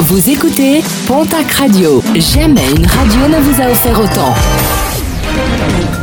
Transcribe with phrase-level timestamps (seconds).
[0.00, 2.02] Vous écoutez Pontac Radio.
[2.16, 4.34] Jamais une radio ne vous a offert autant.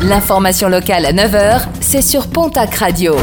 [0.01, 3.15] L'information locale à 9h, c'est sur Pontac Radio.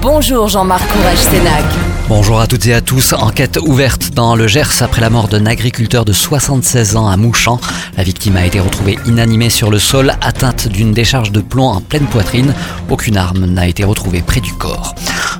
[0.00, 1.64] Bonjour Jean-Marc Courage-Sénac.
[2.08, 3.12] Bonjour à toutes et à tous.
[3.12, 7.60] Enquête ouverte dans le Gers après la mort d'un agriculteur de 76 ans à Mouchamp.
[7.96, 11.80] La victime a été retrouvée inanimée sur le sol, atteinte d'une décharge de plomb en
[11.80, 12.54] pleine poitrine.
[12.90, 14.94] Aucune arme n'a été retrouvée près du corps.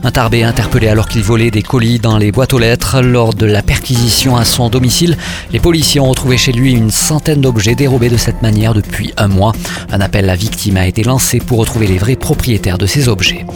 [0.05, 3.01] Un tarbé interpellé alors qu'il volait des colis dans les boîtes aux lettres.
[3.02, 5.16] Lors de la perquisition à son domicile,
[5.52, 9.29] les policiers ont retrouvé chez lui une centaine d'objets dérobés de cette manière depuis un
[9.29, 9.52] mois.
[9.93, 13.46] Un appel à victime a été lancé pour retrouver les vrais propriétaires de ces objets.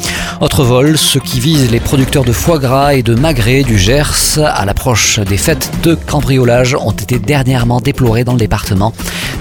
[0.40, 4.38] Autre vol, ceux qui visent les producteurs de foie gras et de magret du Gers
[4.38, 8.92] à l'approche des fêtes de cambriolage ont été dernièrement déplorés dans le département.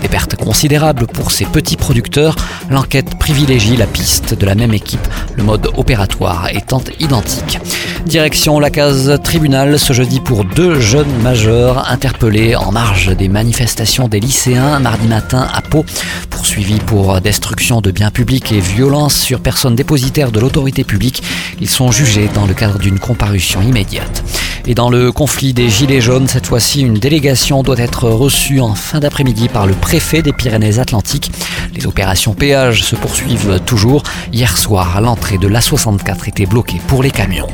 [0.01, 2.35] Des pertes considérables pour ces petits producteurs.
[2.69, 6.81] L'enquête privilégie la piste de la même équipe, le mode opératoire étant
[8.05, 14.07] Direction la case tribunal ce jeudi pour deux jeunes majeurs interpellés en marge des manifestations
[14.07, 15.85] des lycéens mardi matin à Pau,
[16.29, 21.23] poursuivis pour destruction de biens publics et violence sur personnes dépositaires de l'autorité publique.
[21.59, 24.23] Ils sont jugés dans le cadre d'une comparution immédiate.
[24.67, 28.73] Et dans le conflit des Gilets jaunes, cette fois-ci, une délégation doit être reçue en
[28.73, 31.31] fin d'après-midi par le préfet des Pyrénées-Atlantiques.
[31.75, 34.01] Les opérations péage se poursuivent toujours.
[34.33, 37.47] Hier soir, l'entrée de l'A64 était bloquée pour les camions.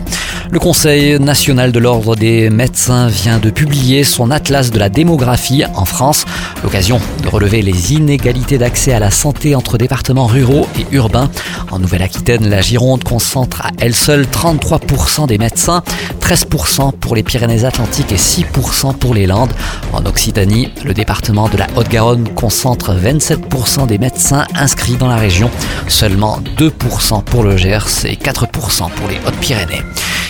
[0.51, 5.63] Le Conseil national de l'ordre des médecins vient de publier son atlas de la démographie
[5.75, 6.25] en France,
[6.61, 11.31] l'occasion de relever les inégalités d'accès à la santé entre départements ruraux et urbains.
[11.71, 15.83] En Nouvelle-Aquitaine, la Gironde concentre à elle seule 33% des médecins,
[16.19, 19.53] 13% pour les Pyrénées-Atlantiques et 6% pour les Landes.
[19.93, 25.49] En Occitanie, le département de la Haute-Garonne concentre 27% des médecins inscrits dans la région,
[25.87, 29.83] seulement 2% pour le Gers et 4% pour les Hautes-Pyrénées.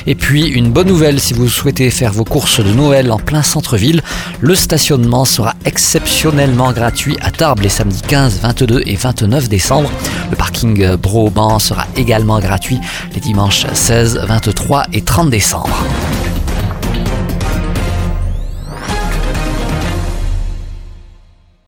[0.08, 3.44] Et puis une bonne nouvelle si vous souhaitez faire vos courses de Noël en plein
[3.44, 4.02] centre-ville,
[4.40, 9.92] le stationnement sera exceptionnellement gratuit à Tarbes les samedis 15, 22 et 29 décembre.
[10.30, 12.80] Le parking Broban sera également gratuit
[13.14, 15.86] les dimanches 16, 23 et 30 décembre.